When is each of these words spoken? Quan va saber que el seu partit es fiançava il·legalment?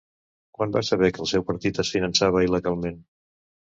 Quan 0.57 0.71
va 0.77 0.81
saber 0.87 1.11
que 1.17 1.21
el 1.25 1.29
seu 1.33 1.45
partit 1.49 1.81
es 1.85 1.93
fiançava 1.97 2.43
il·legalment? 2.49 2.99